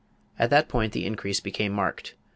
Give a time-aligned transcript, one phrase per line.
[0.39, 2.15] At that point the increase became marked.